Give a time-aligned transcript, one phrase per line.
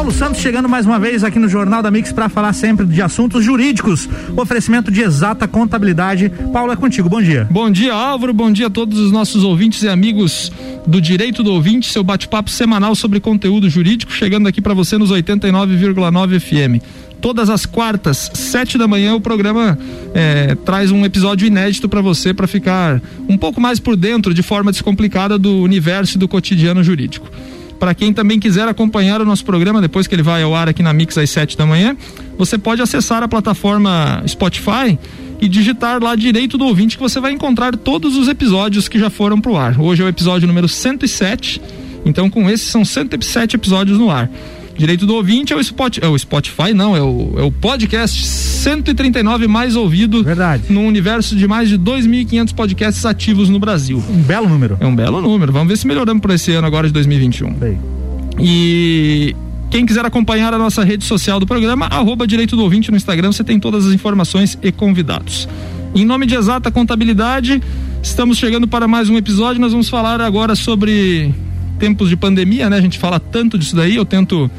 [0.00, 3.02] Paulo Santos chegando mais uma vez aqui no Jornal da Mix para falar sempre de
[3.02, 4.08] assuntos jurídicos.
[4.34, 6.32] Oferecimento de exata contabilidade.
[6.50, 7.06] Paulo, é contigo.
[7.06, 7.46] Bom dia.
[7.50, 8.32] Bom dia, Álvaro.
[8.32, 10.50] Bom dia a todos os nossos ouvintes e amigos
[10.86, 15.12] do Direito do Ouvinte, seu bate-papo semanal sobre conteúdo jurídico, chegando aqui para você nos
[15.12, 16.82] 89,9 FM.
[17.20, 19.78] Todas as quartas, sete da manhã, o programa
[20.14, 24.42] é, traz um episódio inédito para você para ficar um pouco mais por dentro, de
[24.42, 27.28] forma descomplicada, do universo e do cotidiano jurídico.
[27.80, 30.82] Para quem também quiser acompanhar o nosso programa depois que ele vai ao ar aqui
[30.82, 31.96] na Mix às 7 da manhã,
[32.36, 34.98] você pode acessar a plataforma Spotify
[35.40, 39.08] e digitar lá direito do ouvinte que você vai encontrar todos os episódios que já
[39.08, 39.80] foram pro ar.
[39.80, 41.62] Hoje é o episódio número 107.
[42.04, 44.30] Então, com esses são 107 episódios no ar.
[44.76, 48.49] Direito do ouvinte é o Spotify, é o Spotify não, é o, é o podcast
[48.60, 50.64] 139 mais ouvido Verdade.
[50.68, 54.04] no universo de mais de 2.500 podcasts ativos no Brasil.
[54.10, 54.76] Um belo número.
[54.78, 55.50] É um belo número.
[55.50, 57.54] Vamos ver se melhoramos para esse ano agora de 2021.
[57.54, 57.80] Bem.
[58.38, 59.34] E
[59.70, 63.32] quem quiser acompanhar a nossa rede social do programa, arroba Direito do Ouvinte no Instagram,
[63.32, 65.48] você tem todas as informações e convidados.
[65.94, 67.62] Em nome de Exata Contabilidade,
[68.02, 69.58] estamos chegando para mais um episódio.
[69.58, 71.34] Nós vamos falar agora sobre
[71.78, 72.76] tempos de pandemia, né?
[72.76, 74.50] A gente fala tanto disso daí, eu tento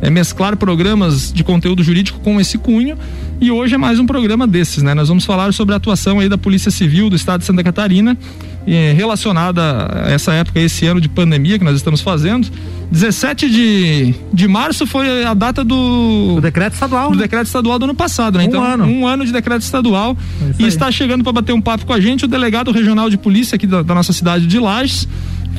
[0.00, 2.96] é, mesclar programas de conteúdo jurídico com esse cunho.
[3.40, 4.94] E hoje é mais um programa desses, né?
[4.94, 8.18] Nós vamos falar sobre a atuação aí da Polícia Civil do Estado de Santa Catarina,
[8.66, 9.62] eh, relacionada
[10.06, 12.48] a essa época, esse ano de pandemia que nós estamos fazendo.
[12.90, 16.36] 17 de, de março foi a data do.
[16.38, 17.10] O decreto estadual.
[17.10, 17.22] Do né?
[17.22, 18.44] decreto estadual do ano passado, né?
[18.44, 18.84] Um então, ano.
[18.86, 20.16] um ano de decreto estadual.
[20.58, 23.16] É e está chegando para bater um papo com a gente o delegado regional de
[23.16, 25.06] polícia aqui da, da nossa cidade de Lages,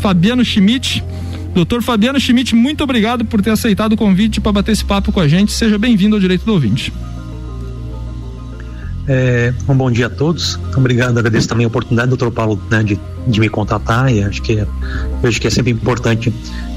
[0.02, 1.04] Fabiano Schmidt.
[1.54, 5.20] Doutor Fabiano Schmidt, muito obrigado por ter aceitado o convite para bater esse papo com
[5.20, 5.52] a gente.
[5.52, 6.94] Seja bem-vindo ao Direito do Ouvinte.
[9.12, 10.60] É, um bom dia a todos.
[10.78, 14.60] Obrigado, agradeço também a oportunidade, doutor Paulo, né, de, de me contatar e acho que
[14.60, 14.68] é,
[15.24, 16.32] acho que é sempre importante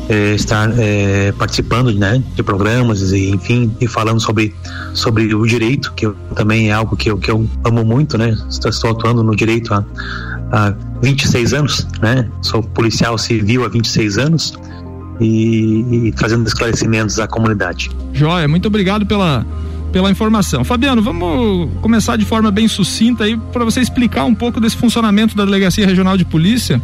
[0.08, 4.54] é, estar é, participando né, de programas e enfim e falando sobre
[4.94, 8.30] sobre o direito que eu, também é algo que eu, que eu amo muito, né?
[8.48, 9.84] Estou, estou atuando no direito há,
[10.52, 12.28] há 26 anos, né?
[12.42, 14.54] Sou policial civil há 26 anos
[15.20, 17.90] e, e fazendo esclarecimentos à comunidade.
[18.12, 19.46] Joia, muito obrigado pela,
[19.90, 20.62] pela informação.
[20.62, 25.34] Fabiano, vamos começar de forma bem sucinta aí para você explicar um pouco desse funcionamento
[25.34, 26.80] da Delegacia Regional de Polícia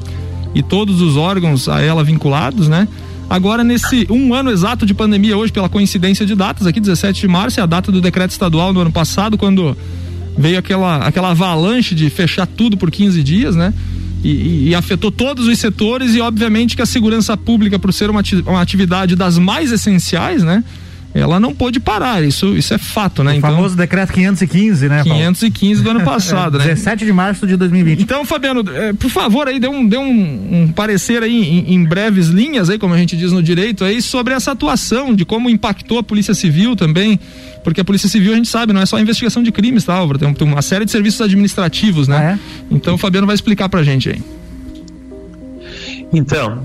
[0.54, 2.88] e todos os órgãos a ela vinculados, né?
[3.30, 7.28] Agora, nesse um ano exato de pandemia, hoje, pela coincidência de datas, aqui 17 de
[7.28, 9.76] março, é a data do decreto estadual do ano passado, quando
[10.38, 13.74] veio aquela, aquela avalanche de fechar tudo por 15 dias, né?
[14.24, 18.20] E, e- afetou todos os setores e obviamente que a segurança pública, por ser uma,
[18.20, 20.64] ati- uma atividade das mais essenciais, né?
[21.14, 23.38] Ela não pôde parar, isso, isso é fato, né?
[23.38, 25.18] O famoso decreto 515, né, Paulo?
[25.18, 26.74] 515 do ano passado, É, né?
[26.74, 28.02] 17 de março de 2020.
[28.02, 31.84] Então, Fabiano, eh, por favor, aí dê um, dê um, um parecer aí em, em
[31.84, 35.48] breves linhas, aí, como a gente diz no direito, aí, sobre essa atuação, de como
[35.48, 37.18] impactou a Polícia Civil também.
[37.62, 40.18] Porque a Polícia Civil, a gente sabe, não é só investigação de crimes, tá, Álvaro?
[40.18, 42.16] Tem, tem uma série de serviços administrativos, né?
[42.16, 42.38] Ah, é?
[42.70, 44.22] Então o Fabiano vai explicar pra gente aí.
[46.12, 46.62] Então,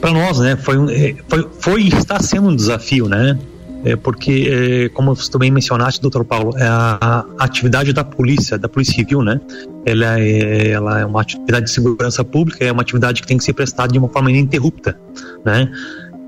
[0.00, 3.38] para nós, né, foi, é, foi, foi e está sendo um desafio, né?
[3.82, 8.58] É, porque, é, como você também mencionaste, doutor Paulo, é a, a atividade da polícia,
[8.58, 9.40] da polícia civil, né?
[9.86, 13.44] Ela é, ela é uma atividade de segurança pública, é uma atividade que tem que
[13.44, 14.98] ser prestada de uma forma ininterrupta,
[15.44, 15.70] né?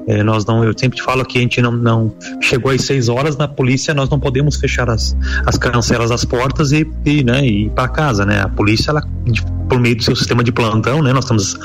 [0.07, 3.37] É, nós não, eu sempre falo que a gente não, não chegou às seis horas
[3.37, 7.67] na polícia, nós não podemos fechar as, as cancelas das portas e, e, né, e
[7.67, 8.41] ir para casa, né?
[8.43, 9.03] A polícia, ela,
[9.69, 11.13] por meio do seu sistema de plantão, né?
[11.13, 11.57] Nós temos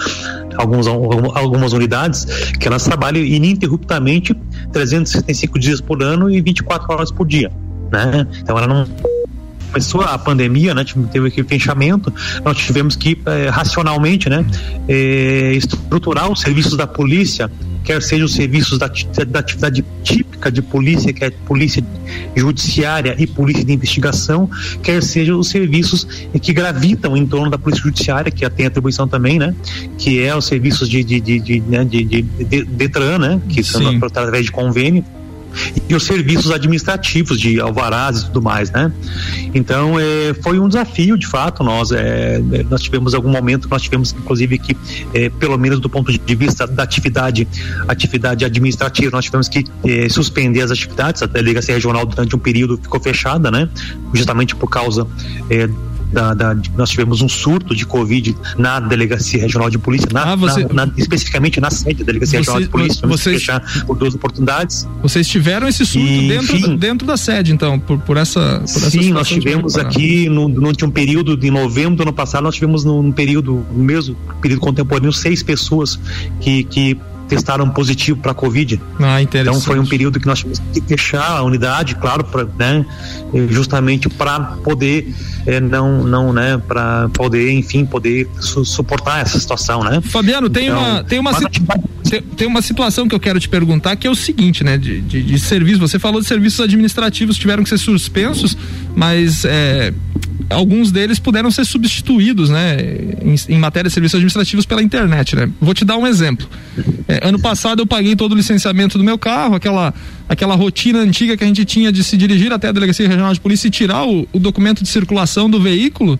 [0.55, 2.25] alguns, algumas unidades
[2.59, 4.35] que elas trabalham ininterruptamente
[4.71, 7.51] 365 dias por ano e 24 horas por dia,
[7.91, 8.27] né?
[8.39, 8.85] Então ela não
[9.71, 12.11] começou a pandemia, né, teve aquele fechamento,
[12.43, 14.45] nós tivemos que eh, racionalmente, né,
[14.87, 17.51] eh, estruturar os serviços da polícia,
[17.87, 18.91] quer sejam os serviços da,
[19.25, 21.81] da atividade típica de polícia, que é polícia
[22.35, 24.49] judiciária e polícia de investigação,
[24.83, 26.05] quer sejam os serviços
[26.41, 29.55] que gravitam em torno da polícia judiciária, que tem atribuição também, né,
[29.97, 33.63] que é os serviços de, de, de, de, né, de, de, de Detran, né, que
[33.63, 35.05] são através de convênio,
[35.89, 38.91] e os serviços administrativos de alvarás e tudo mais, né?
[39.53, 41.63] Então é, foi um desafio de fato.
[41.63, 42.39] Nós é,
[42.69, 44.77] nós tivemos algum momento, nós tivemos inclusive que
[45.13, 47.47] é, pelo menos do ponto de vista da atividade
[47.87, 51.21] atividade administrativa, nós tivemos que é, suspender as atividades.
[51.21, 53.69] A delegacia regional durante um período ficou fechada, né?
[54.13, 55.07] Justamente por causa
[55.49, 55.69] é,
[56.11, 60.35] da, da- nós tivemos um surto de Covid na delegacia regional de polícia, na, Ah,
[60.35, 63.07] você- na- na- especificamente na sede da delegacia Você- regional de polícia.
[63.07, 64.87] Vocês- fechar por duas oportunidades.
[65.01, 66.75] Vocês tiveram esse surto E, dentro, enfim.
[66.77, 68.59] dentro da sede, então, por, por essa.
[68.59, 72.43] Por essa Sim, nós tivemos aqui, no, durante um período de novembro do ano passado,
[72.43, 75.99] nós tivemos num período, no mesmo período contemporâneo, seis pessoas
[76.41, 76.97] que, que
[77.27, 78.81] testaram positivo para Covid.
[78.99, 82.85] Ah, então foi um período que nós tivemos que fechar a unidade, claro, pra, né,
[83.49, 85.13] justamente para poder
[85.45, 90.01] é, não, não, né, para poder, enfim, poder su suportar essa situação, né?
[90.01, 91.33] Fabiano, tem então, uma, tem uma,
[92.09, 94.99] tem, tem, uma situação que eu quero te perguntar que é o seguinte, né, de,
[95.01, 95.79] de, de serviço.
[95.79, 98.57] Você falou de serviços administrativos tiveram que ser suspensos,
[98.93, 99.93] mas é,
[100.49, 102.77] alguns deles puderam ser substituídos, né,
[103.21, 105.49] em, em, matéria de serviços administrativos pela internet, né?
[105.59, 106.47] Vou te dar um exemplo.
[107.07, 109.93] É, ano passado eu paguei todo o licenciamento do meu carro, aquela
[110.27, 113.39] aquela rotina antiga que a gente tinha de se dirigir até a delegacia regional de
[113.39, 116.19] polícia e tirar o, o documento de circulação do veículo.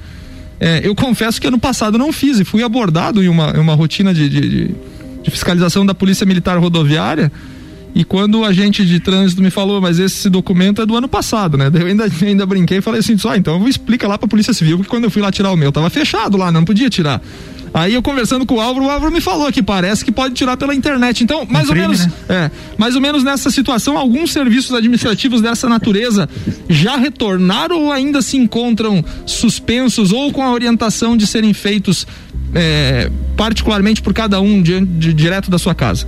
[0.59, 3.75] É, eu confesso que ano passado não fiz e fui abordado em uma, em uma
[3.75, 4.75] rotina de, de, de,
[5.23, 7.31] de fiscalização da polícia militar rodoviária
[7.97, 11.57] e quando o agente de trânsito me falou, mas esse documento é do ano passado,
[11.57, 11.71] né?
[11.73, 14.77] Eu ainda, ainda brinquei e falei assim, só, ah, então explica lá pra Polícia Civil,
[14.79, 17.19] que quando eu fui lá tirar o meu, tava fechado lá, não podia tirar.
[17.77, 20.57] Aí eu conversando com o Álvaro, o Álvaro me falou que parece que pode tirar
[20.57, 21.23] pela internet.
[21.23, 22.11] Então, mais ou menos, né?
[22.27, 26.27] é, mais ou menos nessa situação, alguns serviços administrativos dessa natureza
[26.67, 32.07] já retornaram ou ainda se encontram suspensos ou com a orientação de serem feitos
[32.55, 36.07] é, particularmente por cada um de, de, direto da sua casa?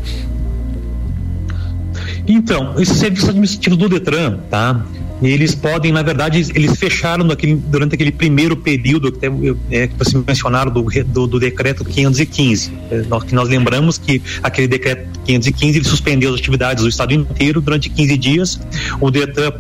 [2.28, 4.84] Então, esse serviço administrativo do Detran, tá?
[5.22, 9.26] Eles podem, na verdade, eles fecharam naquele, durante aquele primeiro período que,
[9.70, 9.96] é, que
[10.26, 12.72] mencionaram do, do, do, decreto 515.
[12.90, 17.14] É, nós, que nós lembramos que aquele decreto 515 ele suspendeu as atividades do estado
[17.14, 18.60] inteiro durante 15 dias.
[19.02, 19.52] O Detran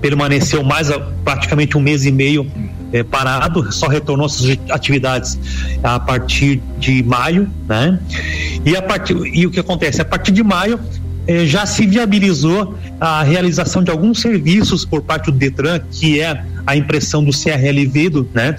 [0.00, 2.46] permaneceu mais a, praticamente um mês e meio
[2.92, 5.38] é, parado, só retornou suas atividades
[5.82, 7.98] a partir de maio, né?
[8.64, 10.78] E a partir e o que acontece a partir de maio
[11.28, 16.44] eh, já se viabilizou a realização de alguns serviços por parte do Detran, que é
[16.68, 18.54] a impressão do CRLV, do, né,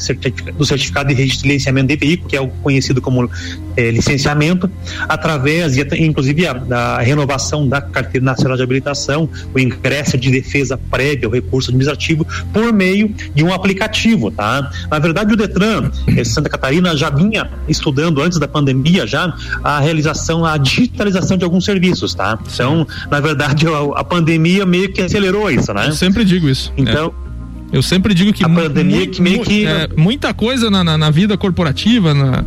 [0.57, 3.29] do Certificado de Registro e Licenciamento de Veículo, que é o conhecido como
[3.77, 4.67] é, licenciamento,
[5.07, 10.75] através, e inclusive a, a, renovação da Carteira Nacional de Habilitação, o ingresso de defesa
[10.89, 14.71] prévia, o recurso administrativo, por meio de um aplicativo, tá?
[14.89, 19.79] Na verdade, o Detran, eh, Santa Catarina, já vinha estudando antes da pandemia já a
[19.79, 22.39] realização, a digitalização de alguns serviços, tá?
[22.51, 25.87] Então, na verdade, a, a pandemia meio que acelerou isso, né?
[25.87, 26.71] Eu sempre digo isso.
[26.77, 27.29] Então, é.
[27.71, 31.11] Eu sempre digo que, a pandemia que meio que é, muita coisa na, na, na
[31.11, 32.43] vida corporativa, na,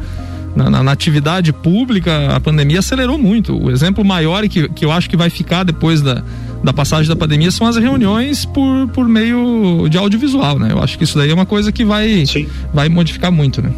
[0.55, 3.57] na, na, atividade pública, a pandemia acelerou muito.
[3.57, 6.25] O exemplo maior que, que eu acho que vai ficar depois da,
[6.63, 10.73] da passagem da pandemia são as reuniões por, por meio de audiovisual, né?
[10.73, 12.25] Eu acho que isso daí é uma coisa que vai,
[12.75, 13.71] vai modificar muito, né?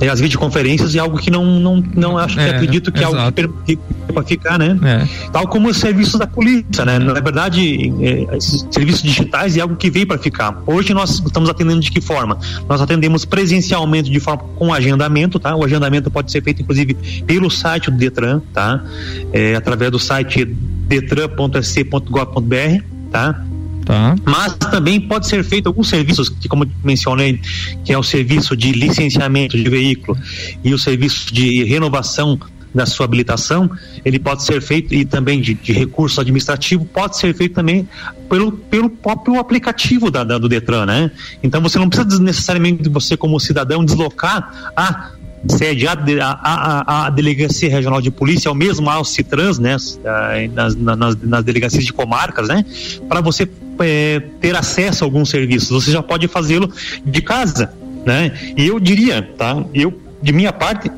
[0.00, 3.04] É, as videoconferências é algo que não, não, não acho que é, acredito que é
[3.04, 3.32] algo
[3.64, 3.78] que
[4.12, 4.78] para ficar, né?
[4.82, 5.30] É.
[5.30, 6.98] Tal como os serviços da polícia, né?
[6.98, 10.62] Na verdade, é, esses serviços digitais é algo que veio para ficar.
[10.66, 12.38] Hoje nós estamos atendendo de que forma?
[12.68, 15.54] Nós atendemos presencialmente de forma com agendamento, tá?
[15.54, 16.94] O agendamento pode ser feito inclusive
[17.26, 18.82] pelo site do Detran, tá?
[19.32, 23.44] É, através do site detran.sc.gov.br, tá?
[23.90, 24.14] Tá.
[24.24, 27.40] Mas também pode ser feito alguns serviços, que como mencionei,
[27.84, 30.16] que é o serviço de licenciamento de veículo
[30.62, 32.38] e o serviço de renovação
[32.72, 33.68] da sua habilitação,
[34.04, 37.88] ele pode ser feito e também de, de recurso administrativo pode ser feito também
[38.28, 41.10] pelo, pelo próprio aplicativo da, da, do Detran, né?
[41.42, 45.10] Então você não precisa necessariamente você como cidadão deslocar a
[45.48, 49.76] sede a, a, a, delegacia regional de polícia, é o mesmo ao Citrans, né,
[50.52, 52.64] nas, nas, nas delegacias de comarcas, né,
[53.08, 53.48] para você
[53.82, 55.84] é, ter acesso a alguns serviços.
[55.84, 56.72] Você já pode fazê-lo
[57.04, 57.72] de casa,
[58.04, 58.32] né?
[58.56, 59.62] E eu diria, tá?
[59.74, 60.90] Eu, de minha parte,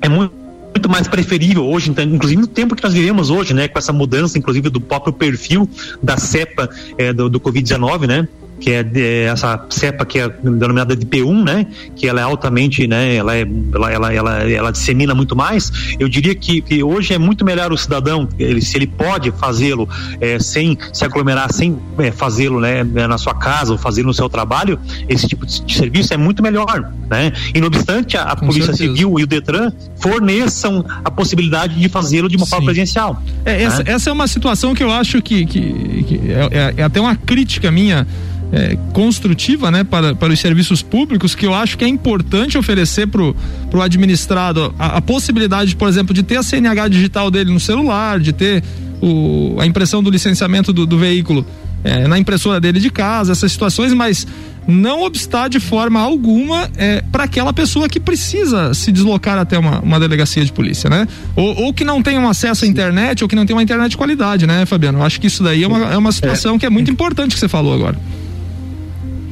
[0.00, 3.66] é muito muito mais preferível hoje, então, inclusive no tempo que nós vivemos hoje, né,
[3.66, 5.66] com essa mudança, inclusive do próprio perfil
[6.02, 8.28] da cepa é, do, do Covid-19, né,
[8.60, 11.66] que é, é essa cepa que é denominada de P1, né?
[11.94, 13.16] Que ela é altamente, né?
[13.16, 15.96] Ela, é, ela, ela, ela, ela dissemina muito mais.
[15.98, 19.88] Eu diria que, que hoje é muito melhor o cidadão, ele, se ele pode fazê-lo
[20.20, 22.84] é, sem se aglomerar, sem é, fazê-lo, né?
[22.84, 26.42] Na sua casa ou fazê-lo no seu trabalho, esse tipo de, de, serviço é muito
[26.42, 27.32] melhor, né?
[27.54, 28.92] E não obstante, a, a Polícia certeza.
[28.92, 32.50] Civil e o Detran forneçam a possibilidade de fazê-lo de uma Sim.
[32.50, 33.22] forma presencial.
[33.44, 33.92] É, essa, né?
[33.92, 37.16] essa, é uma situação que eu acho que, que, que é, é, é até uma
[37.16, 38.06] crítica minha
[38.52, 43.06] é, construtiva né, para, para os serviços públicos que eu acho que é importante oferecer
[43.06, 47.60] para o administrado a, a, possibilidade, por exemplo, de ter a CNH digital dele no
[47.60, 48.62] celular, de ter
[49.00, 51.44] o, a impressão do licenciamento do, do veículo
[51.84, 54.26] é, na impressora dele de casa, essas situações, mas
[54.66, 59.78] não obstar de forma alguma é, para aquela pessoa que precisa se deslocar até uma,
[59.80, 61.06] uma delegacia de polícia, né?
[61.36, 63.92] Ou, ou, que não tem um acesso à internet, ou que não tem uma internet
[63.92, 64.98] de qualidade, né, Fabiano?
[64.98, 67.40] Eu acho que isso daí é uma, é uma situação que é muito importante que
[67.40, 67.96] você falou agora.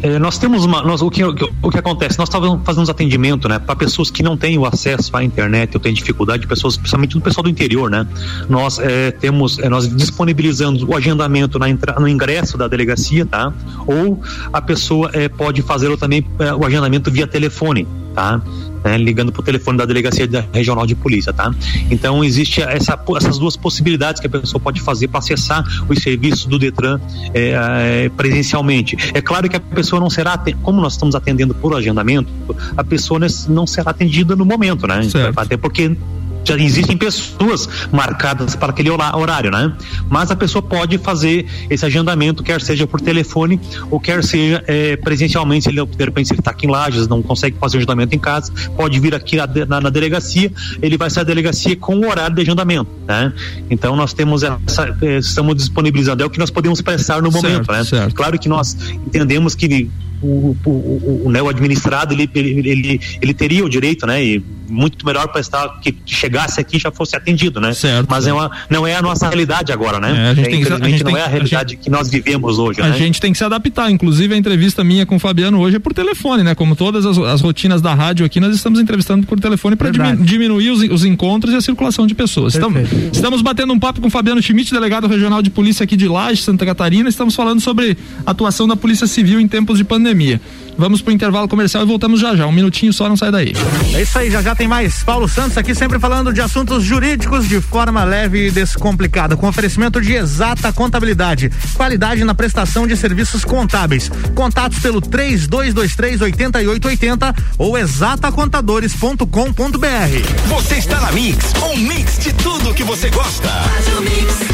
[0.04, 0.82] É, nós temos uma.
[0.82, 2.18] Nós, o, que, o que acontece?
[2.18, 5.80] Nós estávamos fazendo atendimento né, para pessoas que não têm o acesso à internet ou
[5.80, 7.90] têm dificuldade, pessoas, principalmente do pessoal do interior.
[7.90, 8.06] Né?
[8.46, 11.68] Nós é, temos, é, nós disponibilizamos o agendamento na,
[11.98, 13.50] no ingresso da delegacia, tá?
[13.86, 14.20] Ou
[14.52, 18.40] a pessoa é, pode fazer também é, o agendamento via telefone, tá?
[18.84, 21.52] né, ligando para o telefone da delegacia da regional de polícia, tá?
[21.90, 26.44] Então existe essa, essas duas possibilidades que a pessoa pode fazer para acessar os serviços
[26.44, 27.00] do Detran
[27.32, 28.96] é, é, presencialmente.
[29.14, 32.30] É claro que a pessoa não será, como nós estamos atendendo por agendamento,
[32.76, 33.18] a pessoa
[33.48, 35.02] não será atendida no momento, né?
[35.04, 35.38] Certo.
[35.38, 35.96] Até porque
[36.44, 39.72] já existem pessoas marcadas para aquele horário, né?
[40.08, 43.60] Mas a pessoa pode fazer esse agendamento, quer seja por telefone
[43.90, 45.64] ou quer seja é, presencialmente.
[45.64, 48.18] Se ele, de repente, ele está aqui em Lages, não consegue fazer o agendamento em
[48.18, 52.08] casa, pode vir aqui na, na, na, delegacia, ele vai sair da delegacia com o
[52.08, 53.32] horário de agendamento, né?
[53.70, 57.44] Então nós temos essa, é, estamos disponibilizando, é o que nós podemos prestar no certo,
[57.44, 57.84] momento, né?
[57.84, 58.14] Certo.
[58.14, 59.90] Claro que nós entendemos que
[60.24, 64.24] o, o, o, né, o administrado ele, ele, ele, ele, teria o direito, né?
[64.24, 67.74] E muito melhor para estar que chegasse aqui já fosse atendido, né?
[67.74, 68.06] Certo.
[68.08, 70.08] Mas é uma, não é a nossa realidade agora, né?
[70.08, 71.84] É, a gente é, tem que, a gente não tem, é a realidade a gente,
[71.84, 72.80] que nós vivemos hoje.
[72.80, 72.96] A né?
[72.96, 73.90] gente tem que se adaptar.
[73.90, 76.54] Inclusive a entrevista minha com o Fabiano hoje é por telefone, né?
[76.54, 80.70] Como todas as, as rotinas da rádio aqui, nós estamos entrevistando por telefone para diminuir
[80.70, 82.54] os, os, encontros e a circulação de pessoas.
[82.54, 86.08] Estamos, estamos batendo um papo com o Fabiano Schmidt, delegado regional de polícia aqui de
[86.08, 87.08] Laje, Santa Catarina.
[87.08, 90.40] Estamos falando sobre a atuação da Polícia Civil em tempos de pandemia pandemia.
[90.76, 92.46] Vamos pro intervalo comercial e voltamos já já.
[92.46, 93.52] Um minutinho só, não sai daí.
[93.92, 95.04] É isso aí, já já tem mais.
[95.04, 100.00] Paulo Santos aqui sempre falando de assuntos jurídicos de forma leve e descomplicada, com oferecimento
[100.00, 104.10] de exata contabilidade, qualidade na prestação de serviços contábeis.
[104.34, 110.48] Contatos pelo 3223 8880 ou exatacontadores.com.br.
[110.48, 113.48] Você está na Mix, um mix de tudo que você gosta.
[113.48, 114.53] Faz o mix.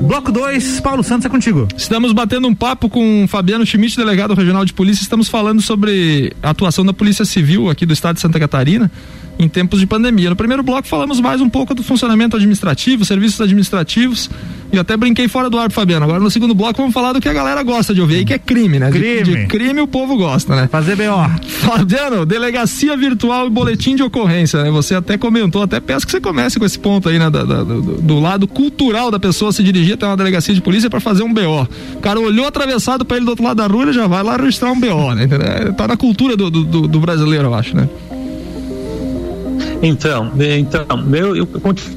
[0.01, 1.67] Bloco 2, Paulo Santos é contigo.
[1.75, 5.01] Estamos batendo um papo com Fabiano Schmidt, delegado regional de polícia.
[5.01, 8.91] Estamos falando sobre a atuação da Polícia Civil aqui do estado de Santa Catarina
[9.37, 10.29] em tempos de pandemia.
[10.29, 14.29] No primeiro bloco falamos mais um pouco do funcionamento administrativo, serviços administrativos.
[14.71, 16.03] E até brinquei fora do ar, Fabiano.
[16.03, 18.33] Agora no segundo bloco vamos falar do que a galera gosta de ouvir aí, que
[18.33, 18.91] é crime, né?
[18.91, 19.23] Crime.
[19.23, 20.67] De, de crime o povo gosta, né?
[20.67, 21.47] Fazer BO.
[21.47, 24.71] Fabiano, delegacia virtual e boletim de ocorrência, né?
[24.71, 27.29] Você até comentou, até peço que você comece com esse ponto aí, né?
[27.29, 30.89] Da, da, do, do, lado cultural da pessoa se dirigir até uma delegacia de polícia
[30.89, 31.67] para fazer um BO.
[31.95, 34.35] O cara olhou atravessado para ele do outro lado da rua, ele já vai lá
[34.35, 35.27] registrar um BO, né?
[35.77, 37.87] Tá na cultura do, do, do brasileiro, eu acho, né?
[39.87, 41.47] Então, é, então eu, eu,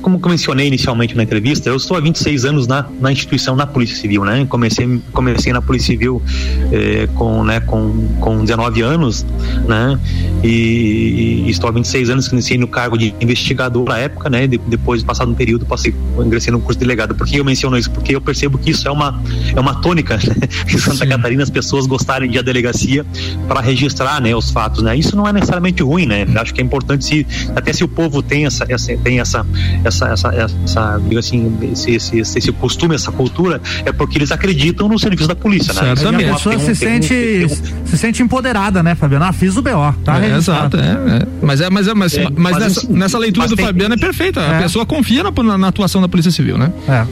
[0.02, 3.66] como eu mencionei inicialmente na entrevista, eu estou há 26 anos na, na instituição, na
[3.66, 4.44] Polícia Civil, né?
[4.46, 6.22] Comecei, comecei na Polícia Civil
[6.70, 9.24] é, com, né, com, com 19 anos,
[9.66, 9.98] né?
[10.44, 14.46] E, e, estou há 26 anos que iniciei no cargo de investigador na época, né?
[14.46, 17.14] De, depois, passado um período, passei, ingressei no curso de delegado.
[17.14, 17.90] Por que eu menciono isso?
[17.90, 19.18] Porque eu percebo que isso é uma,
[19.56, 20.46] é uma tônica né?
[20.68, 21.08] em Santa Sim.
[21.08, 23.06] Catarina, as pessoas gostarem de ir à delegacia
[23.48, 24.36] para registrar, né?
[24.36, 24.94] Os fatos, né?
[24.94, 26.26] Isso não é necessariamente ruim, né?
[26.36, 27.26] Acho que é importante se,
[27.56, 29.46] até se o povo tem essa, essa tem essa,
[29.84, 34.88] essa, essa, essa digo assim, esse, esse, esse, costume, essa cultura, é porque eles acreditam
[34.88, 35.94] no serviço da polícia, né?
[35.94, 36.28] Certamente.
[36.28, 39.24] A pessoa um, se, sente, um, se sente empoderada, né, Fabiano?
[39.24, 39.70] Ah, fiz o BO,
[40.04, 40.20] tá?
[40.24, 43.18] É, exato, é, é, Mas, é, mas, é, mas, é, mas, mas nessa, assim, nessa
[43.18, 44.40] leitura do tem, Fabiano é perfeita.
[44.40, 44.62] A é.
[44.62, 46.72] pessoa confia na, na, atuação da Polícia Civil, né?
[46.88, 47.06] É.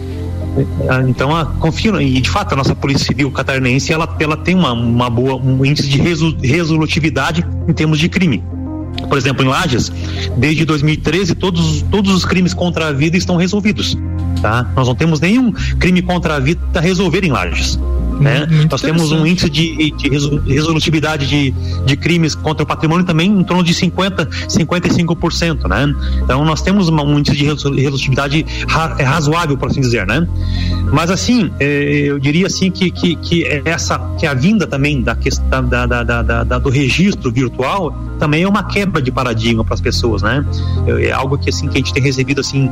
[1.06, 4.72] Então, a, confio, e de fato, a nossa Polícia Civil catarinense ela, ela tem uma,
[4.72, 6.00] uma boa, um índice de
[6.42, 8.42] resolutividade em termos de crime.
[9.08, 9.92] Por exemplo, em Lages,
[10.36, 13.96] desde 2013, todos, todos os crimes contra a vida estão resolvidos.
[14.40, 14.70] Tá?
[14.74, 17.78] Nós não temos nenhum crime contra a vida a resolver em Lages.
[18.20, 18.46] Né?
[18.70, 20.08] Nós temos um índice de, de
[20.46, 21.50] resolutividade de,
[21.84, 25.94] de crimes contra o patrimônio também em torno de 50, 55%, né?
[26.22, 30.26] Então nós temos um índice de resolutividade ra, é razoável, por assim dizer, né?
[30.92, 35.14] Mas assim, é, eu diria assim que, que, que essa que a vinda também da
[35.14, 39.74] questão da, da, da, da do registro virtual também é uma quebra de paradigma para
[39.74, 40.44] as pessoas, né?
[40.86, 42.70] É, é algo que assim que a gente tem recebido assim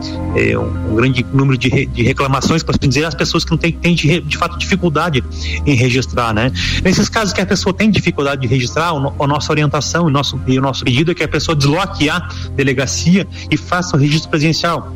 [0.59, 1.69] um, grande número de
[2.03, 5.23] reclamações para assim dizer as pessoas que não têm, têm de, de fato dificuldade
[5.67, 6.53] em registrar, né?
[6.83, 10.59] Nesses casos que a pessoa tem dificuldade de registrar, a nossa orientação o nosso, e
[10.59, 14.93] o nosso pedido é que a pessoa desloque a delegacia e faça o registro presencial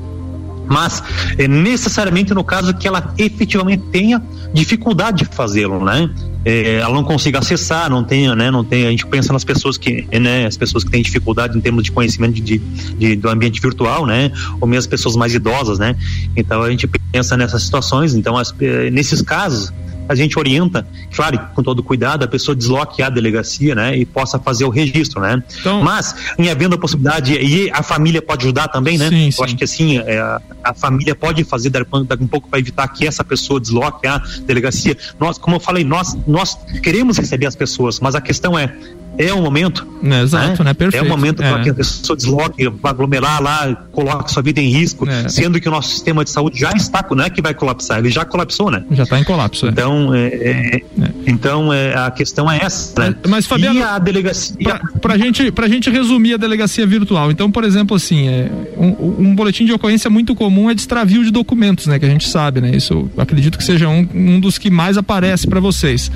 [0.69, 1.03] mas
[1.39, 6.11] é necessariamente no caso que ela efetivamente tenha dificuldade de fazê-lo, né?
[6.45, 8.51] É, ela não consiga acessar, não tenha, né?
[8.51, 8.87] Não tem.
[8.87, 10.47] A gente pensa nas pessoas que, né?
[10.47, 14.31] As pessoas que têm dificuldade em termos de conhecimento de, de, do ambiente virtual, né?
[14.61, 15.97] Ou mesmo as pessoas mais idosas, né?
[16.37, 18.15] Então a gente pensa nessas situações.
[18.15, 19.73] Então as, eh, nesses casos
[20.09, 24.39] a gente orienta, claro, com todo cuidado, a pessoa desloque a delegacia, né, e possa
[24.39, 25.43] fazer o registro, né.
[25.61, 29.09] Então, Mas, em havendo a possibilidade, e a família pode ajudar também, né?
[29.09, 29.39] Sim, sim.
[29.39, 30.21] Eu acho que assim, é,
[30.65, 34.19] a família pode fazer dar, dar um pouco para evitar que essa pessoa desloque a
[34.47, 34.97] delegacia.
[35.19, 38.75] Nós, como eu falei, nós, nós queremos receber as pessoas, mas a questão é,
[39.19, 39.87] é o momento.
[40.03, 40.71] É, exato, né?
[40.71, 40.75] né?
[40.75, 41.05] Perfeito.
[41.05, 41.51] É o momento é.
[41.51, 45.29] para que a pessoa desloque, aglomerar lá, coloque sua vida em risco, é.
[45.29, 48.11] sendo que o nosso sistema de saúde já está, não é que vai colapsar, ele
[48.11, 48.85] já colapsou, né?
[48.93, 49.67] Já está em colapso.
[49.67, 49.71] É.
[49.71, 50.83] Então, é, é,
[51.27, 53.17] então a questão é essa, né?
[53.29, 54.81] Mas, Fabiano, e a delegacia...
[55.01, 58.29] Para a gente, pra gente resumir a delegacia virtual, então, por exemplo, assim,
[58.77, 61.99] um, um, boletim de ocorrência muito comum é de extravio de documentos, né?
[61.99, 62.71] Que a gente sabe, né?
[62.71, 66.11] Isso acredito que seja um, um dos que mais aparece para vocês.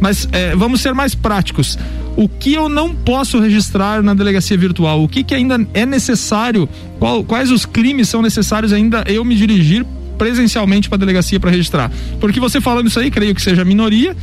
[0.00, 1.78] Mas é, vamos ser mais práticos.
[2.16, 5.04] O que eu não posso registrar na delegacia virtual?
[5.04, 6.68] O que, que ainda é necessário?
[6.98, 9.84] Qual, quais os crimes são necessários ainda eu me dirigir
[10.18, 11.90] presencialmente para a delegacia para registrar?
[12.18, 14.16] Porque você falando isso aí, creio que seja minoria.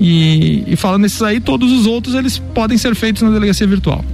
[0.00, 4.04] E, e falando esses aí, todos os outros eles podem ser feitos na delegacia virtual.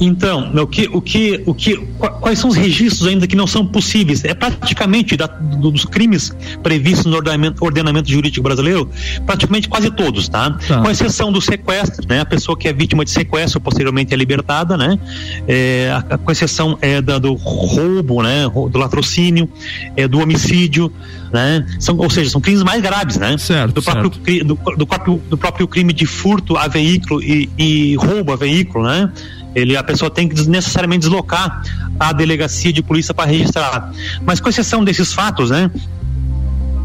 [0.00, 1.76] Então, o que, o que, o que,
[2.20, 4.24] quais são os registros ainda que não são possíveis?
[4.24, 8.88] É praticamente da, dos crimes previstos no ordenamento, ordenamento, jurídico brasileiro,
[9.26, 10.52] praticamente quase todos, tá?
[10.66, 10.80] tá?
[10.80, 12.20] Com exceção do sequestro, né?
[12.20, 14.98] A pessoa que é vítima de sequestro posteriormente é libertada, né?
[15.46, 18.48] É, a, com exceção é da, do roubo, né?
[18.48, 19.50] Do latrocínio,
[19.96, 20.90] é, do homicídio,
[21.30, 21.66] né?
[21.78, 23.36] São, ou seja, são crimes mais graves, né?
[23.36, 24.44] Certo, do, próprio, certo.
[24.44, 28.84] Do, do, próprio, do próprio crime de furto a veículo e, e roubo a veículo,
[28.84, 29.12] né?
[29.54, 31.62] Ele, a pessoa tem que necessariamente deslocar
[31.98, 33.92] a delegacia de polícia para registrar.
[34.24, 35.70] Mas com exceção desses fatos, né?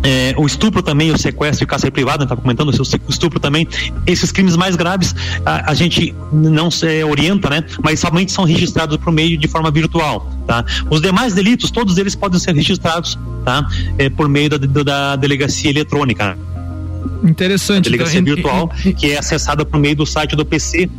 [0.06, 3.68] É, o estupro também, o sequestro e cárcere privado, está comentando, o estupro também,
[4.06, 7.64] esses crimes mais graves a, a gente não se orienta, né?
[7.84, 10.64] Mas somente são registrados por meio de forma virtual, tá?
[10.92, 13.68] Os demais delitos, todos eles podem ser registrados, tá?
[13.98, 16.38] É, por meio da, da delegacia eletrônica.
[17.24, 17.88] Interessante.
[17.88, 20.90] A delegacia então, virtual, que é acessada por meio do site do pc.sc.gov.br,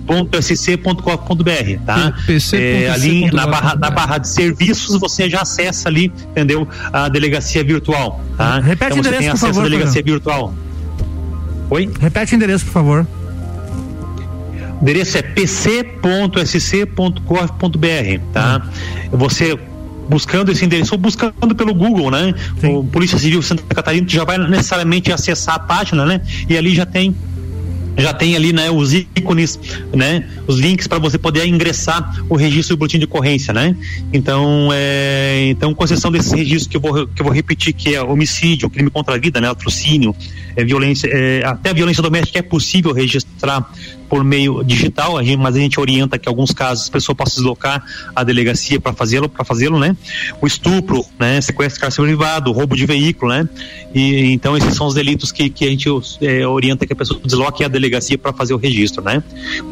[1.85, 2.15] tá?
[2.27, 2.57] PC.
[2.57, 6.67] É, ali na barra, na barra de serviços você já acessa ali, entendeu?
[6.93, 8.59] A delegacia virtual, tá?
[8.61, 9.63] Repete então, o endereço, por favor.
[9.65, 10.55] delegacia virtual.
[11.71, 11.91] Oi?
[12.01, 13.07] Repete o endereço, por favor.
[14.79, 16.23] O endereço é pc.sc.gov.br,
[18.33, 18.63] tá?
[18.63, 19.17] Hum.
[19.19, 19.59] Você
[20.09, 22.35] buscando esse endereço ou buscando pelo Google, né?
[22.61, 22.77] Sim.
[22.77, 26.21] O Polícia Civil Santa Catarina já vai necessariamente acessar a página, né?
[26.49, 27.15] E ali já tem
[27.99, 29.59] já tem ali né, os ícones,
[29.95, 33.75] né, os links para você poder ingressar o registro do boletim de ocorrência, né?
[34.13, 37.95] Então, é, então com exceção desses registros que eu vou que eu vou repetir que
[37.95, 40.15] é homicídio, crime contra a vida, né, latrocínio,
[40.55, 43.67] é, violência, é, até violência doméstica é possível registrar
[44.09, 47.15] por meio digital, a gente, mas a gente orienta que em alguns casos a pessoa
[47.15, 49.97] possa deslocar a delegacia para fazê-lo, para fazê-lo, né?
[50.41, 51.41] O estupro, né?
[51.41, 53.49] Sequestro cárcere privado, roubo de veículo, né?
[53.95, 55.89] E então esses são os delitos que, que a gente
[56.21, 59.23] é, orienta que a pessoa desloque a delegacia para fazer o registro, né?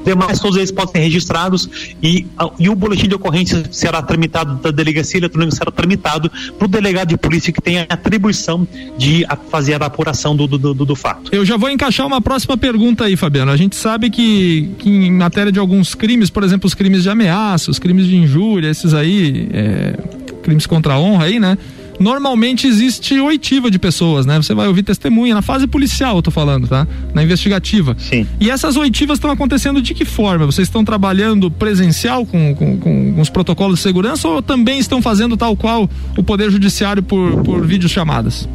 [0.05, 1.69] Demais todos eles podem ser registrados
[2.03, 2.27] e,
[2.59, 7.09] e o boletim de ocorrência será tramitado da delegacia eletrônica será tramitado para o delegado
[7.09, 8.67] de polícia que tem a atribuição
[8.97, 11.31] de fazer a apuração do, do, do, do fato.
[11.33, 13.51] Eu já vou encaixar uma próxima pergunta aí, Fabiano.
[13.51, 14.24] A gente sabe que
[14.79, 18.17] que, em matéria de alguns crimes, por exemplo, os crimes de ameaça, os crimes de
[18.17, 19.99] injúria, esses aí, é,
[20.43, 21.59] crimes contra a honra aí, né?
[21.99, 24.37] Normalmente existe oitiva de pessoas, né?
[24.37, 26.87] Você vai ouvir testemunha na fase policial, eu tô falando, tá?
[27.15, 27.97] Na investigativa.
[27.99, 28.27] Sim.
[28.41, 30.45] E essas oitivas estão acontecendo de que forma?
[30.47, 35.37] Vocês estão trabalhando presencial com, com, com, os protocolos de segurança ou também estão fazendo
[35.37, 38.49] tal qual o Poder Judiciário por, por videochamadas?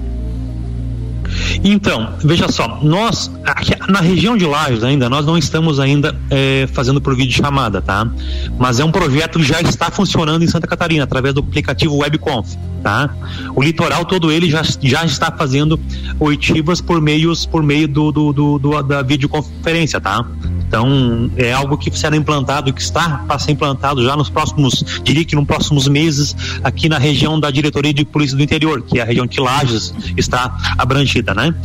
[1.63, 6.67] Então, veja só, nós aqui, na região de Lages ainda nós não estamos ainda é,
[6.71, 8.09] fazendo por vídeo chamada, tá?
[8.57, 12.55] Mas é um projeto que já está funcionando em Santa Catarina através do aplicativo WebConf,
[12.83, 13.09] tá?
[13.55, 15.79] O litoral todo ele já, já está fazendo
[16.19, 20.25] oitivas por meios por meio do, do, do, do da videoconferência, tá?
[20.69, 25.25] Então, é algo que será implantado, que está para ser implantado já nos próximos, diria
[25.25, 29.01] que nos próximos meses, aqui na região da Diretoria de Polícia do Interior, que é
[29.01, 31.55] a região que Lages está abrangida, né?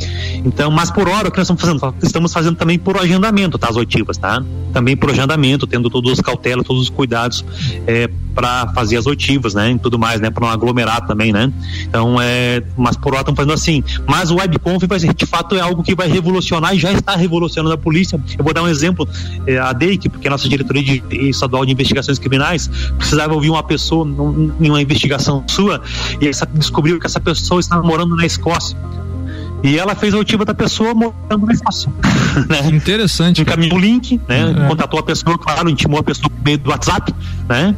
[0.43, 1.95] Então, mas por hora, o que nós estamos fazendo?
[2.03, 3.69] Estamos fazendo também por agendamento, tá?
[3.69, 4.43] As oitivas, tá?
[4.73, 7.45] Também por agendamento, tendo todas as cautelas, todos os cuidados
[7.87, 9.73] é, para fazer as oitivas, né?
[9.73, 10.31] E tudo mais, né?
[10.31, 11.53] Para não aglomerar também, né?
[11.83, 13.85] Então, é, mas por hora estamos fazendo assim.
[14.09, 14.83] Mas o webconf
[15.15, 18.21] de fato, é algo que vai revolucionar e já está revolucionando a polícia.
[18.39, 19.09] Eu vou dar um exemplo exemplo,
[19.47, 23.63] é, a DEIC, porque a nossa diretoria de, estadual de investigações criminais precisava ouvir uma
[23.63, 25.83] pessoa em uma investigação sua
[26.21, 28.77] e descobriu que essa pessoa estava morando na Escócia.
[29.63, 31.93] E ela fez a oitiva da pessoa morando na Escócia.
[32.49, 32.67] Né?
[32.67, 33.43] Interessante.
[33.43, 34.53] Encaminhou o link, né?
[34.59, 34.69] É.
[34.69, 37.15] Contatou a pessoa, claro, intimou a pessoa por meio do WhatsApp,
[37.49, 37.77] né?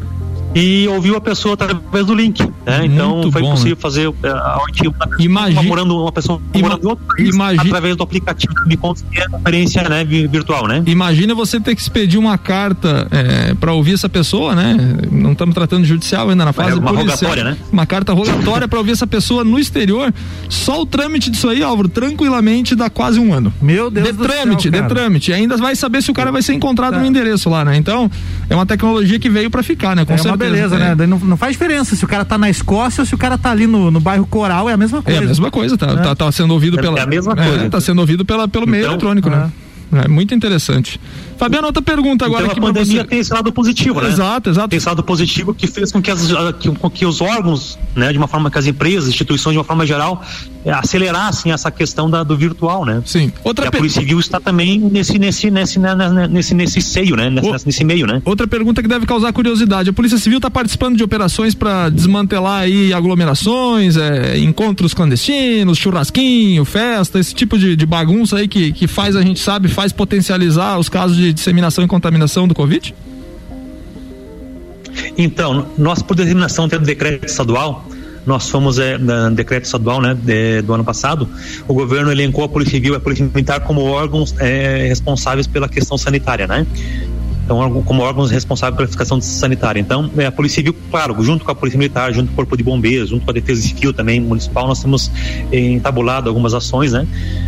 [0.57, 2.43] e ouviu a pessoa através do link.
[2.67, 2.87] Né?
[2.87, 3.81] Então foi bom, possível né?
[3.81, 8.03] fazer uh, a oitiva Imagina, morando uma pessoa morando em outro país imagina, através do
[8.03, 10.83] aplicativo de contas que é experiência né, virtual, né?
[10.85, 14.77] Imagina você ter que expedir uma carta é, para ouvir essa pessoa, né?
[15.13, 17.31] Não estamos tratando de judicial ainda na fase é uma policial.
[17.31, 17.57] rogatória, né?
[17.71, 20.13] Uma carta rogatória para ouvir essa pessoa no exterior.
[20.49, 23.55] Só o trâmite disso aí, Álvaro, tranquilamente dá quase um ano.
[23.63, 25.31] Meu Deus de do trâmite, céu, de trâmite.
[25.31, 26.99] E ainda vai saber se o cara vai ser encontrado tá.
[26.99, 27.77] no endereço lá, né?
[27.77, 28.11] Então,
[28.51, 30.05] é uma tecnologia que veio para ficar, né?
[30.05, 30.33] Com é certeza.
[30.33, 30.97] uma beleza, né?
[30.99, 31.07] É.
[31.07, 33.51] Não, não faz diferença se o cara tá na Escócia ou se o cara tá
[33.51, 35.21] ali no, no bairro Coral, é a mesma coisa.
[35.21, 35.97] É a mesma coisa, tá, é.
[35.97, 36.99] tá, tá, sendo ouvido é, pela.
[36.99, 37.65] É a mesma coisa.
[37.65, 39.51] É, tá sendo ouvido pela, pelo então, meio eletrônico, né?
[39.63, 39.67] É.
[40.05, 41.01] É muito interessante.
[41.37, 44.09] Fabiano, outra pergunta agora então, aqui a pandemia tem esse lado positivo, né?
[44.09, 44.69] Exato, exato.
[44.69, 48.13] Tem esse lado positivo que fez com que, as, que, com que os órgãos, né,
[48.13, 50.23] de uma forma que as empresas, instituições de uma forma geral,
[50.67, 53.01] é, acelerassem essa questão da, do virtual, né?
[53.07, 53.33] Sim.
[53.45, 56.81] Outra e a Polícia Civil está também nesse nesse nesse né, né, né, nesse nesse
[56.81, 57.31] seio, né?
[57.31, 58.21] Nesse, nesse meio, né?
[58.25, 62.63] Outra pergunta que deve causar curiosidade: a Polícia Civil está participando de operações para desmantelar
[62.63, 68.89] aí aglomerações, é, encontros clandestinos, churrasquinho, festa, esse tipo de, de bagunça aí que que
[68.89, 72.95] faz a gente sabe faz potencializar os casos de disseminação e contaminação do Covid?
[75.19, 77.87] Então, nós, por determinação tendo decreto estadual,
[78.27, 81.29] nós fomos é, na decreto estadual né, de, do ano passado,
[81.69, 85.69] o governo elencou a Polícia Civil e a Polícia Militar como órgãos é, responsáveis pela
[85.69, 86.67] questão sanitária, né?
[87.47, 89.79] Então, como órgãos responsáveis pela fiscalização sanitária.
[89.79, 92.57] Então, é, a Polícia Civil, claro, junto com a Polícia Militar, junto com o Corpo
[92.57, 95.13] de Bombeiros, junto com a Defesa Civil também municipal, nós temos
[95.53, 97.07] é, entabulado algumas ações, né?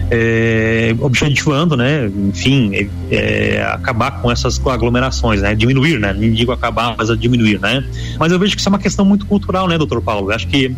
[0.09, 2.09] É, objetivando, né?
[2.29, 5.53] Enfim, é, acabar com essas aglomerações, né?
[5.57, 6.15] Diminuir, né?
[6.17, 7.85] Nem digo acabar, mas diminuir, né?
[8.21, 10.31] Mas eu vejo que isso é uma questão muito cultural, né, doutor Paulo?
[10.31, 10.73] Eu acho que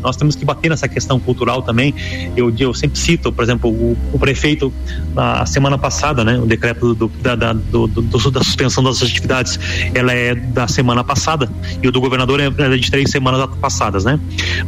[0.00, 1.94] nós temos que bater nessa questão cultural também.
[2.34, 4.72] Eu, eu sempre cito, por exemplo, o, o prefeito,
[5.14, 6.38] na semana passada, né?
[6.38, 9.58] O decreto do, da, da, do, do, do, da suspensão das atividades
[9.94, 11.50] ela é da semana passada
[11.82, 14.18] e o do governador é, é de três semanas passadas, né?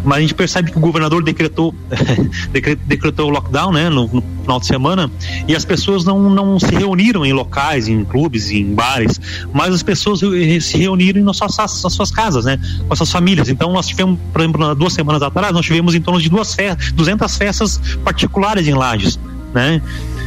[0.04, 1.74] Mas a gente percebe que o governador decretou
[2.87, 3.88] decretou o lockdown, né?
[3.88, 5.11] No, no, final de semana
[5.48, 9.18] e as pessoas não, não se reuniram em locais, em clubes, em bares,
[9.52, 12.59] mas as pessoas se reuniram nas suas, nas suas casas, né?
[12.87, 13.48] Com as suas famílias.
[13.48, 16.92] Então nós tivemos, por exemplo, duas semanas atrás, nós tivemos em torno de duas festas,
[16.92, 19.18] 200 festas particulares em Lages,
[19.54, 19.80] né?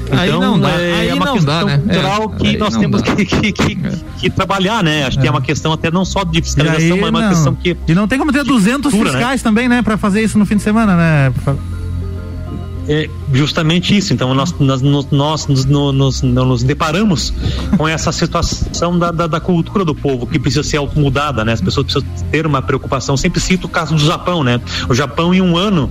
[0.07, 1.77] Então, aí não dá, é, aí é uma não questão dá, né?
[1.77, 3.77] cultural é, que nós temos que, que, que,
[4.19, 5.05] que, trabalhar, né?
[5.05, 5.21] Acho é.
[5.21, 7.29] que é uma questão até não só de fiscalização, aí, mas uma não.
[7.29, 7.77] questão que.
[7.87, 9.17] E não tem como ter 200 cultura, né?
[9.17, 9.49] fiscais né?
[9.49, 9.81] também, né?
[9.81, 11.33] Para fazer isso no fim de semana, né?
[12.89, 14.13] É justamente isso.
[14.13, 17.33] Então, nós, nós, nós nos, nos, nos, deparamos
[17.75, 21.51] com essa situação da, da, da, cultura do povo que precisa ser mudada, né?
[21.51, 23.17] As pessoas precisam ter uma preocupação.
[23.17, 24.61] Sempre cito o caso do Japão, né?
[24.87, 25.89] O Japão, em um ano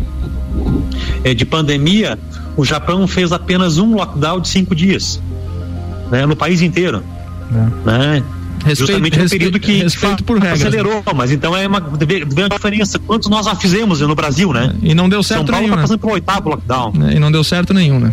[1.27, 2.17] é, de pandemia,
[2.57, 5.21] o Japão fez apenas um lockdown de cinco dias,
[6.09, 7.03] né, no país inteiro,
[7.53, 7.89] é.
[7.91, 8.23] né?
[8.65, 11.13] Respeito, Justamente no período que, respeito por regras, acelerou, né?
[11.15, 12.99] mas então é uma, uma diferença.
[12.99, 14.75] Quantos nós já fizemos no Brasil, né?
[14.83, 15.83] E não deu certo São Paulo nenhum, tá né?
[15.83, 16.93] passando pelo oitavo lockdown.
[17.09, 18.13] É, e não deu certo nenhum, né?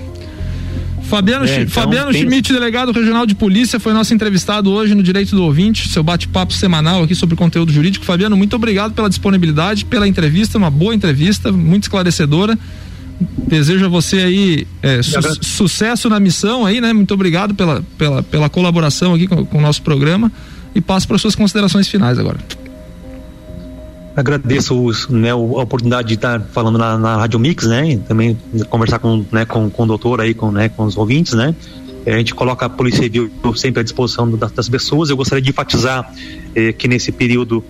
[1.03, 2.21] Fabiano, é, então, Fabiano tem...
[2.21, 6.53] Schmidt, delegado regional de polícia, foi nosso entrevistado hoje no Direito do Ouvinte, seu bate-papo
[6.53, 8.05] semanal aqui sobre conteúdo jurídico.
[8.05, 12.57] Fabiano, muito obrigado pela disponibilidade, pela entrevista, uma boa entrevista, muito esclarecedora.
[13.47, 16.91] Desejo a você aí é, su sucesso na missão aí, né?
[16.93, 20.31] Muito obrigado pela, pela, pela colaboração aqui com, com o nosso programa
[20.73, 22.39] e passo para suas considerações finais agora.
[24.15, 27.91] Agradeço né, a oportunidade de estar falando na, na Rádio Mix, né?
[27.91, 28.37] E também
[28.69, 31.55] conversar com, né, com, com o doutor aí, com, né, com os ouvintes, né?
[32.05, 35.09] A gente coloca a Polícia Civil sempre à disposição das pessoas.
[35.09, 36.11] Eu gostaria de enfatizar
[36.55, 37.63] eh, que nesse período,